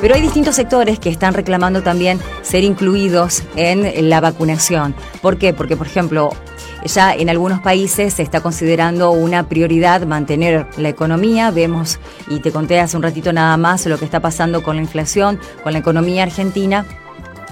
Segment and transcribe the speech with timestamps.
[0.00, 4.94] Pero hay distintos sectores que están reclamando también ser incluidos en la vacunación.
[5.20, 5.52] ¿Por qué?
[5.52, 6.30] Porque, por ejemplo,
[6.84, 11.50] ya en algunos países se está considerando una prioridad mantener la economía.
[11.50, 11.98] Vemos,
[12.28, 15.40] y te conté hace un ratito nada más, lo que está pasando con la inflación,
[15.64, 16.86] con la economía argentina.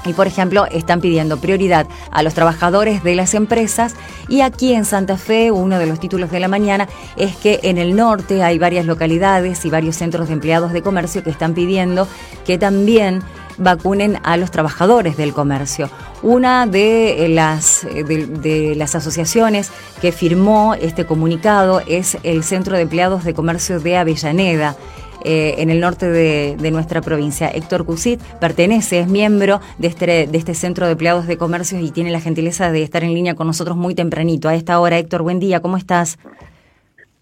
[0.04, 3.94] Y, por ejemplo, están pidiendo prioridad a los trabajadores de las empresas.
[4.28, 7.78] Y aquí en Santa Fe, uno de los títulos de la mañana es que en
[7.78, 12.06] el norte hay varias localidades y varios centros de empleados de comercio que están pidiendo
[12.44, 13.22] que también
[13.58, 15.88] vacunen a los trabajadores del comercio.
[16.22, 23.24] Una de las, de, las asociaciones que firmó este comunicado es el Centro de Empleados
[23.24, 24.76] de Comercio de Avellaneda.
[25.28, 27.48] Eh, en el norte de, nuestra provincia.
[27.48, 31.90] Héctor Cusit pertenece, es miembro de este, de este Centro de Empleados de Comercio y
[31.90, 34.48] tiene la gentileza de estar en línea con nosotros muy tempranito.
[34.48, 36.16] A esta hora, Héctor, buen día, ¿cómo estás?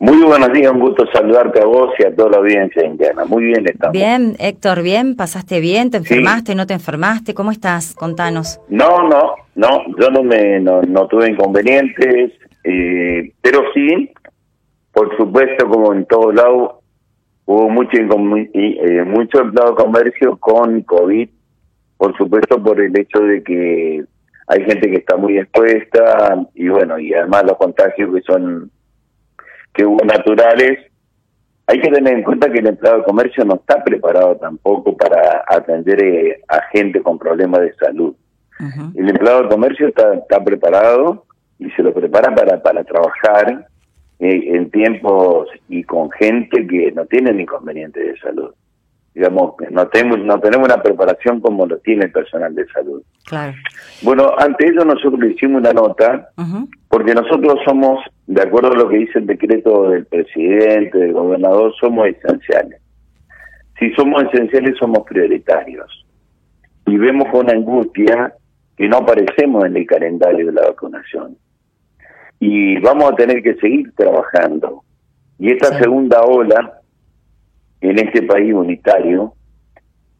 [0.00, 3.24] Muy buenos días, un gusto saludarte a vos y a toda la audiencia indiana.
[3.24, 3.92] Muy bien estamos.
[3.94, 7.94] Bien, Héctor, bien, pasaste bien, te enfermaste, no te enfermaste, ¿cómo estás?
[7.94, 8.60] Contanos.
[8.68, 12.32] No, no, no, yo no me no, tuve inconvenientes,
[12.64, 14.10] eh, pero sí,
[14.92, 16.82] por supuesto, como en todo lado,
[17.46, 21.28] hubo mucho eh, mucho empleado de comercio con COVID,
[21.96, 24.04] por supuesto por el hecho de que
[24.46, 28.70] hay gente que está muy expuesta y bueno, y además los contagios que son
[29.72, 30.90] que hubo naturales,
[31.66, 35.42] hay que tener en cuenta que el empleado de comercio no está preparado tampoco para
[35.48, 38.14] atender eh, a gente con problemas de salud.
[38.94, 41.24] El empleado de comercio está, está preparado
[41.58, 43.66] y se lo prepara para, para trabajar
[44.30, 48.54] en tiempos y con gente que no tiene inconvenientes de salud
[49.14, 53.02] digamos, no tenemos, no tenemos una preparación como lo tiene el personal de salud.
[53.26, 53.54] Claro.
[54.02, 56.30] Bueno, ante ello nosotros le hicimos una nota,
[56.88, 61.72] porque nosotros somos, de acuerdo a lo que dice el decreto del presidente, del gobernador,
[61.80, 62.80] somos esenciales.
[63.78, 66.04] Si somos esenciales, somos prioritarios.
[66.86, 68.34] Y vemos con angustia
[68.76, 71.36] que no aparecemos en el calendario de la vacunación.
[72.40, 74.82] Y vamos a tener que seguir trabajando.
[75.38, 76.80] Y esta segunda ola
[77.80, 79.34] en este país unitario.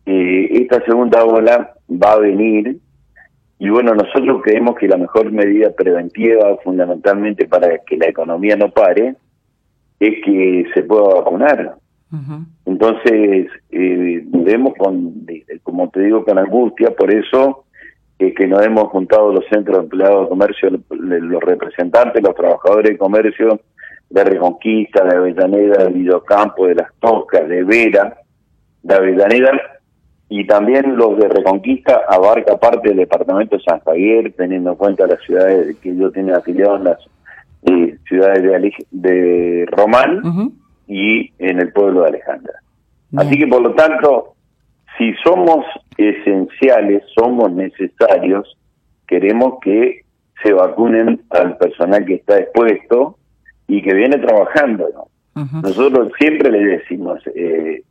[0.06, 2.78] Eh, esta segunda ola va a venir
[3.58, 8.70] y bueno, nosotros creemos que la mejor medida preventiva fundamentalmente para que la economía no
[8.70, 9.16] pare
[10.00, 11.76] es que se pueda vacunar.
[12.64, 15.26] Entonces, eh, vemos con,
[15.62, 17.63] como te digo, con angustia, por eso
[18.18, 22.92] es que nos hemos juntado los centros de empleados de comercio, los representantes, los trabajadores
[22.92, 23.60] de comercio,
[24.10, 28.16] de Reconquista, de Avellaneda, de Videocampo, de Las Toscas, de Vera,
[28.82, 29.52] de Avellaneda,
[30.28, 35.06] y también los de Reconquista abarca parte del departamento de San Javier, teniendo en cuenta
[35.06, 36.98] las ciudades que yo tengo afiliados en las
[37.64, 40.52] eh, ciudades de, de Román
[40.86, 42.54] y en el pueblo de Alejandra.
[43.16, 44.33] Así que por lo tanto,
[44.98, 45.64] si somos
[45.96, 48.56] esenciales, somos necesarios,
[49.06, 50.02] queremos que
[50.42, 53.18] se vacunen al personal que está expuesto,
[53.66, 54.88] y que viene trabajando.
[54.94, 55.48] ¿no?
[55.62, 57.82] Nosotros siempre le decimos, eh,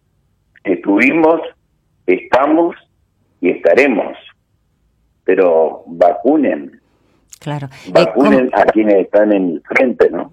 [0.64, 1.42] estuvimos,
[2.06, 2.76] estamos
[3.42, 4.18] y estaremos,
[5.24, 6.80] pero vacunen,
[7.44, 7.68] Claro.
[7.88, 10.32] Eh, Vacunen a quienes están en el frente, ¿no?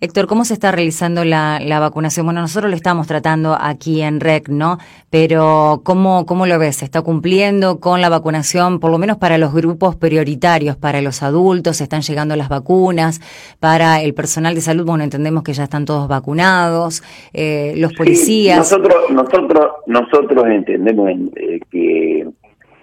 [0.00, 2.24] Héctor, ¿cómo se está realizando la, la, vacunación?
[2.24, 4.78] Bueno, nosotros lo estamos tratando aquí en REC, ¿no?
[5.10, 6.76] Pero ¿cómo, ¿cómo lo ves?
[6.76, 11.24] ¿Se está cumpliendo con la vacunación, por lo menos para los grupos prioritarios, para los
[11.24, 11.80] adultos?
[11.80, 13.20] ¿Están llegando las vacunas?
[13.58, 17.02] Para el personal de salud, bueno, entendemos que ya están todos vacunados.
[17.32, 18.58] Eh, los policías.
[18.58, 22.28] nosotros, nosotros, nosotros entendemos eh, que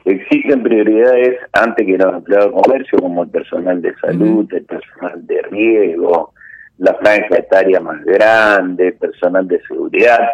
[0.09, 5.27] Existen prioridades antes que los empleados de comercio, como el personal de salud, el personal
[5.27, 6.33] de riego,
[6.79, 10.27] la franja etaria más grande, el personal de seguridad.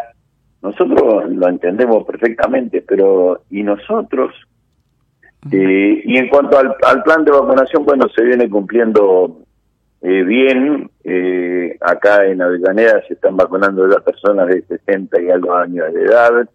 [0.62, 4.34] Nosotros lo entendemos perfectamente, pero ¿y nosotros?
[5.52, 9.42] Eh, y en cuanto al, plan de vacunación, bueno, se viene cumpliendo
[10.02, 10.90] eh, bien.
[11.04, 16.02] Eh, acá en Avellaneda se están vacunando ya personas de 60 y algo años de
[16.02, 16.48] edad.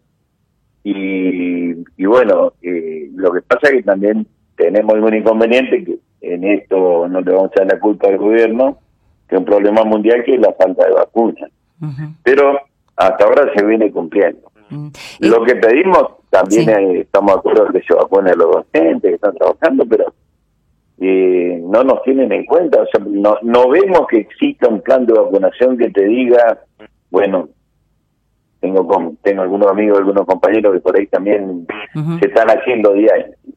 [0.83, 4.27] Y, y bueno, eh, lo que pasa es que también
[4.57, 8.79] tenemos un inconveniente que en esto no le vamos a echar la culpa al gobierno,
[9.29, 11.51] que es un problema mundial que es la falta de vacunas.
[12.23, 12.61] Pero
[12.97, 14.51] hasta ahora se viene cumpliendo.
[14.69, 14.89] Mm.
[15.21, 19.85] Lo que pedimos también estamos de acuerdo que se vacunen los docentes que están trabajando,
[19.87, 20.13] pero
[21.01, 22.83] eh, no nos tienen en cuenta.
[22.83, 26.61] O sea, no, no vemos que exista un plan de vacunación que te diga,
[27.11, 27.49] bueno,
[28.83, 31.67] tengo con, tengo algunos amigos, algunos compañeros que por ahí también
[32.21, 33.55] se están haciendo diálisis.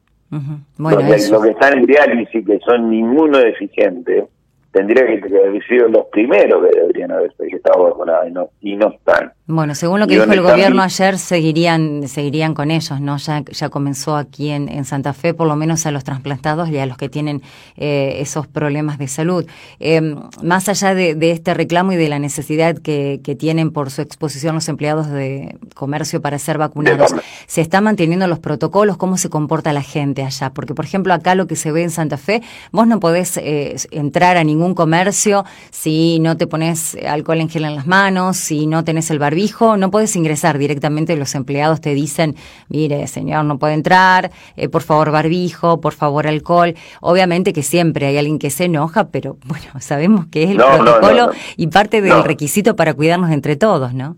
[0.78, 1.00] bueno,
[1.30, 4.24] lo que están en diálisis, que son inmunodeficientes,
[4.72, 8.88] tendría que haber sido los primeros que deberían haber estado vacunados y no, y no
[8.88, 9.32] están.
[9.46, 13.18] Bueno, según lo que dijo el gobierno ayer, seguirían seguirían con ellos, ¿no?
[13.18, 16.78] Ya, ya comenzó aquí en, en Santa Fe, por lo menos a los trasplantados y
[16.78, 17.42] a los que tienen
[17.76, 19.44] eh, esos problemas de salud.
[19.80, 23.90] Eh, más allá de, de, este reclamo y de la necesidad que, que, tienen por
[23.90, 27.14] su exposición los empleados de comercio para ser vacunados,
[27.46, 28.96] ¿se están manteniendo los protocolos?
[28.96, 30.54] ¿Cómo se comporta la gente allá?
[30.54, 32.42] Porque, por ejemplo, acá lo que se ve en Santa Fe,
[32.72, 37.66] vos no podés eh, entrar a ningún comercio si no te pones alcohol en gel
[37.66, 39.33] en las manos, si no tenés el barrio
[39.76, 42.34] no puedes ingresar directamente, los empleados te dicen,
[42.68, 46.74] mire, señor, no puede entrar, eh, por favor barbijo, por favor alcohol.
[47.00, 51.30] Obviamente que siempre hay alguien que se enoja, pero bueno, sabemos que es el protocolo
[51.56, 54.16] y parte del requisito para cuidarnos entre todos, ¿no?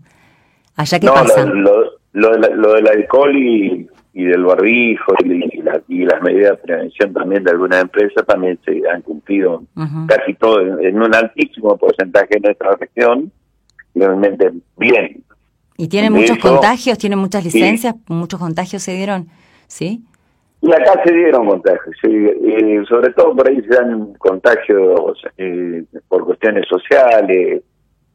[0.75, 1.45] Allá qué pasa.
[2.13, 5.61] Lo, del alcohol y, del barbijo y,
[6.03, 9.63] las medidas de prevención también de algunas empresas también se han cumplido
[10.07, 13.31] casi todo en, un altísimo porcentaje de nuestra región
[13.99, 15.23] realmente bien.
[15.77, 16.97] ¿Y tienen muchos contagios?
[16.97, 17.95] ¿Tienen muchas licencias?
[18.07, 19.27] ¿Muchos contagios se dieron?
[19.67, 20.03] ¿Sí?
[20.61, 22.27] Y acá se dieron contagios, sí.
[22.89, 27.61] sobre todo por ahí se dan contagios eh, por cuestiones sociales,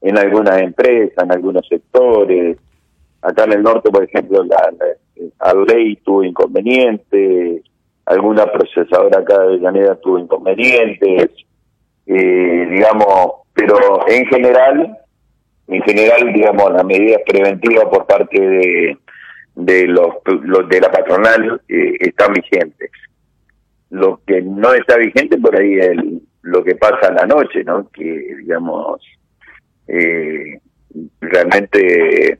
[0.00, 2.58] en algunas empresas, en algunos sectores.
[3.22, 4.72] Acá en el norte, por ejemplo, la,
[5.40, 7.62] la ley tuvo inconvenientes,
[8.06, 11.30] alguna procesadora acá de Llaneda tuvo inconvenientes,
[12.06, 14.98] eh, digamos, pero en general
[15.72, 18.98] en general, digamos, las medidas preventivas por parte de,
[19.54, 20.14] de los,
[20.68, 22.90] de la patronal eh, están vigentes.
[23.90, 25.96] Lo que no está vigente por ahí es
[26.42, 27.88] lo que pasa en la noche, ¿no?
[27.90, 29.00] Que, digamos,
[29.86, 30.58] eh,
[31.20, 32.38] realmente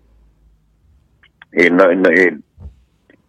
[1.53, 2.37] eh,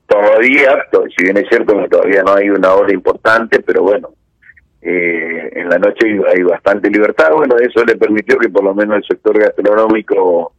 [0.07, 0.85] todavía,
[1.15, 4.09] si bien es cierto que todavía no hay una hora importante, pero bueno,
[4.85, 8.97] eh, en la noche hay bastante libertad, bueno, eso le permitió que por lo menos
[8.97, 10.53] el sector gastronómico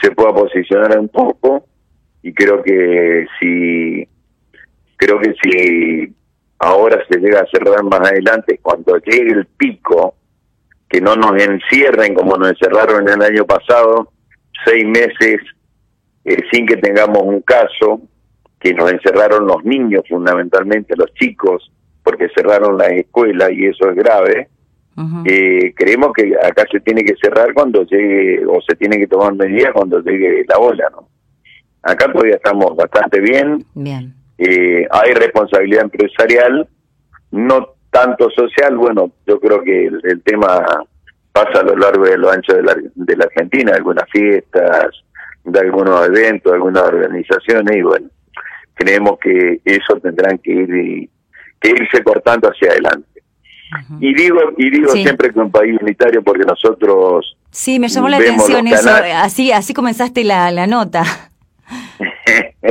[0.00, 1.64] se pueda posicionar un poco.
[2.22, 4.06] Y creo que si
[4.96, 6.14] creo que si
[6.58, 10.14] ahora se llega a cerrar más adelante cuando llegue el pico
[10.86, 14.12] que no nos encierren como nos encerraron en el año pasado
[14.66, 15.40] seis meses
[16.26, 18.02] eh, sin que tengamos un caso
[18.58, 21.72] que nos encerraron los niños fundamentalmente los chicos
[22.10, 24.48] porque cerraron las escuelas y eso es grave.
[25.24, 29.34] eh, creemos que acá se tiene que cerrar cuando llegue, o se tiene que tomar
[29.34, 31.08] medidas cuando llegue la ola, ¿no?
[31.82, 33.64] Acá todavía estamos bastante bien.
[33.74, 34.12] Bien.
[34.36, 36.68] Eh, hay responsabilidad empresarial,
[37.30, 38.76] no tanto social.
[38.76, 40.62] Bueno, yo creo que el, tema
[41.32, 44.88] pasa a lo largo de lo ancho de la, de la Argentina, algunas fiestas,
[45.44, 48.08] de algunos eventos, algunas organizaciones, y bueno,
[48.74, 51.10] creemos que eso tendrán que ir
[51.60, 53.22] que irse cortando hacia adelante.
[54.00, 58.16] Y digo y digo siempre que un país unitario porque nosotros Sí, me llamó la
[58.16, 61.04] atención eso, así así comenzaste la, la nota.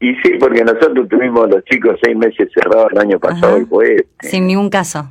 [0.00, 4.06] y sí, porque nosotros tuvimos los chicos seis meses cerrados el año pasado y fue
[4.20, 5.08] Sin ningún caso.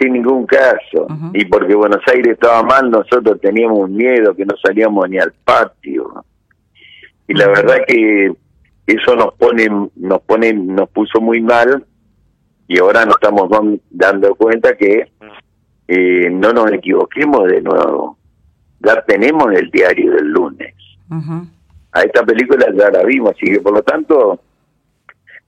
[0.00, 1.06] Sin ningún caso.
[1.34, 5.32] Y porque Buenos Aires estaba mal, nosotros teníamos un miedo que no salíamos ni al
[5.44, 6.24] patio.
[7.28, 8.32] Y la verdad que
[8.92, 11.84] eso nos pone, nos pone, nos puso muy mal
[12.68, 13.48] y ahora nos estamos
[13.90, 15.10] dando cuenta que
[15.88, 18.16] eh, no nos equivoquemos de nuevo.
[18.80, 20.74] Ya tenemos el diario del lunes.
[21.92, 24.40] A esta película ya la vimos, así que por lo tanto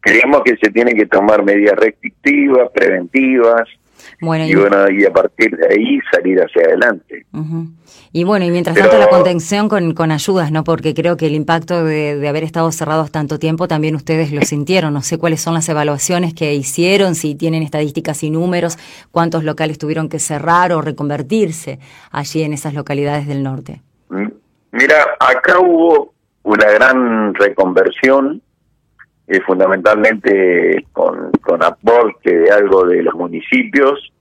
[0.01, 3.69] creemos que se tienen que tomar medidas restrictivas, preventivas,
[4.21, 7.27] bueno, y, bueno, y a partir de ahí salir hacia adelante.
[8.13, 10.65] Y bueno, y mientras tanto la contención con, con ayudas, ¿no?
[10.65, 14.43] Porque creo que el impacto de, de, haber estado cerrados tanto tiempo también ustedes lo
[14.43, 14.93] sintieron.
[14.93, 18.79] No sé cuáles son las evaluaciones que hicieron, si tienen estadísticas y números,
[19.11, 21.79] cuántos locales tuvieron que cerrar o reconvertirse
[22.11, 23.81] allí en esas localidades del norte.
[24.73, 28.43] Mira, acá hubo una gran reconversión
[29.27, 34.13] eh, fundamentalmente con, con aporte de algo de los municipios.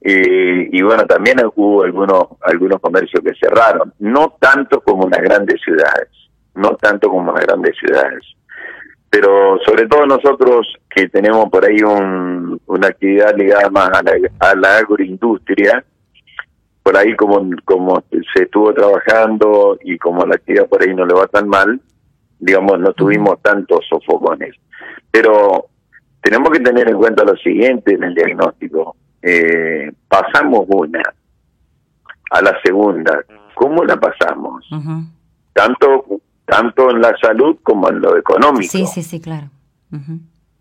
[0.00, 5.22] Eh, y bueno, también hubo algunos, algunos comercios que cerraron, no tanto como en las
[5.22, 6.08] grandes ciudades,
[6.54, 8.24] no tanto como en las grandes ciudades.
[9.10, 14.12] Pero sobre todo nosotros que tenemos por ahí un, una actividad ligada más a la,
[14.40, 15.84] a la agroindustria,
[16.82, 21.14] por ahí como, como se estuvo trabajando y como la actividad por ahí no le
[21.14, 21.80] va tan mal,
[22.38, 24.54] digamos, no tuvimos tantos sofocones.
[25.10, 25.66] Pero
[26.22, 28.96] tenemos que tener en cuenta lo siguiente en el diagnóstico.
[29.22, 31.02] Eh, pasamos una
[32.30, 33.24] a la segunda.
[33.54, 34.68] ¿Cómo la pasamos?
[35.52, 36.04] Tanto
[36.44, 38.70] tanto en la salud como en lo económico.
[38.70, 39.50] Sí, sí, sí, claro.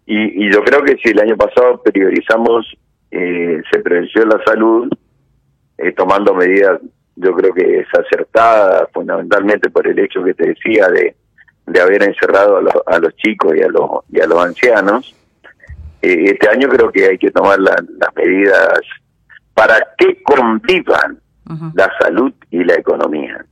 [0.06, 2.66] y, y yo creo que si el año pasado priorizamos,
[3.10, 4.90] eh, se prevenció la salud,
[5.78, 6.82] eh, tomando medidas
[7.18, 11.16] yo creo que es acertada fundamentalmente por el hecho que te decía de,
[11.68, 12.58] de haber encerrado
[12.88, 15.14] a, los chicos y a los, y a los ancianos.
[16.02, 17.84] Eh, este año creo que hay que tomar las
[18.16, 18.80] medidas
[19.54, 21.20] para que convivan
[21.74, 23.46] la salud y la economía.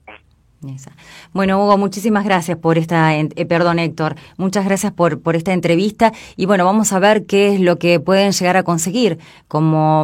[1.35, 6.13] Bueno, Hugo, muchísimas gracias por esta, eh, perdón Héctor, muchas gracias por, por esta entrevista
[6.37, 9.17] y bueno, vamos a ver qué es lo que pueden llegar a conseguir.
[9.49, 10.03] Como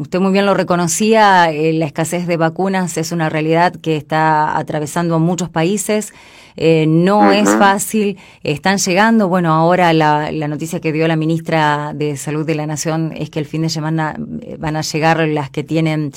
[0.00, 4.58] usted muy bien lo reconocía, eh, la escasez de vacunas es una realidad que está
[4.58, 6.12] atravesando muchos países.
[6.54, 11.92] Eh, no es fácil, están llegando, bueno, ahora la, la, noticia que dio la ministra
[11.94, 14.16] de Salud de la Nación es que el fin de semana
[14.58, 16.12] van a llegar las que tienen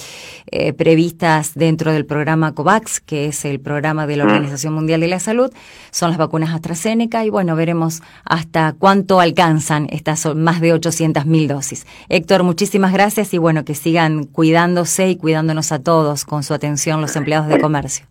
[0.76, 5.20] previstas dentro del programa COVAX, que es el programa de la Organización Mundial de la
[5.20, 5.52] Salud,
[5.92, 11.48] son las vacunas AstraZeneca y bueno, veremos hasta cuánto alcanzan estas más de 800 mil
[11.48, 11.86] dosis.
[12.10, 17.02] Héctor, muchísimas gracias y bueno, que sigan cuidándose y cuidándonos a todos con su atención
[17.02, 18.06] los empleados de comercio.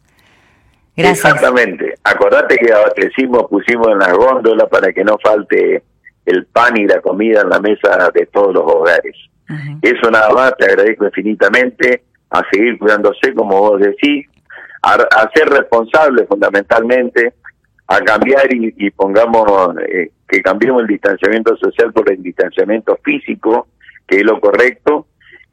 [0.96, 1.94] Exactamente.
[2.04, 5.82] Acordate que abastecimos, pusimos en la góndola para que no falte
[6.26, 9.16] el pan y la comida en la mesa de todos los hogares.
[9.82, 14.26] Eso nada más, te agradezco infinitamente, a seguir cuidándose, como vos decís,
[14.84, 17.34] a, ser responsable fundamentalmente,
[17.86, 23.68] a cambiar y, pongamos, eh, que cambiemos el distanciamiento social por el distanciamiento físico,
[24.06, 25.06] que es lo correcto,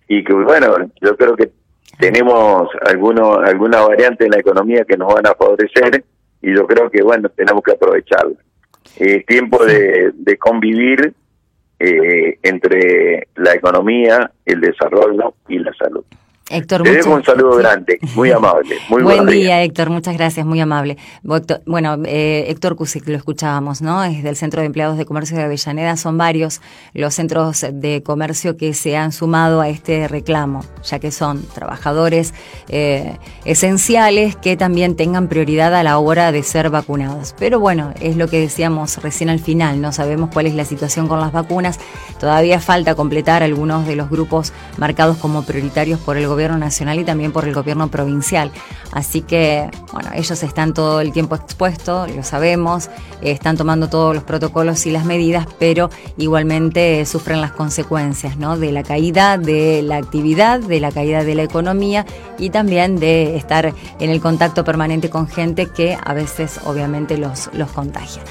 [0.07, 1.51] y que bueno, yo creo que
[1.99, 6.03] tenemos alguno, alguna variante en la economía que nos van a favorecer
[6.41, 8.35] y yo creo que, bueno, tenemos que aprovecharlo.
[8.97, 11.13] Es tiempo de, de convivir
[11.83, 16.03] eh, entre la economía, el desarrollo y la salud.
[16.51, 18.75] Héctor, Te dejo un saludo grande, muy amable.
[18.89, 20.97] Muy Buen día, Héctor, muchas gracias, muy amable.
[21.65, 24.03] Bueno, eh, Héctor Cusic lo escuchábamos, ¿no?
[24.03, 25.95] Es del Centro de Empleados de Comercio de Avellaneda.
[25.95, 26.61] Son varios
[26.93, 32.33] los centros de comercio que se han sumado a este reclamo, ya que son trabajadores
[32.67, 37.33] eh, esenciales que también tengan prioridad a la hora de ser vacunados.
[37.39, 41.07] Pero bueno, es lo que decíamos recién al final, no sabemos cuál es la situación
[41.07, 41.79] con las vacunas.
[42.19, 47.03] Todavía falta completar algunos de los grupos marcados como prioritarios por el gobierno nacional y
[47.03, 48.51] también por el gobierno provincial.
[48.91, 52.89] Así que, bueno, ellos están todo el tiempo expuestos, lo sabemos,
[53.21, 58.57] están tomando todos los protocolos y las medidas, pero igualmente sufren las consecuencias, ¿no?
[58.57, 62.05] De la caída de la actividad, de la caída de la economía
[62.37, 67.49] y también de estar en el contacto permanente con gente que a veces obviamente los,
[67.53, 68.21] los contagia.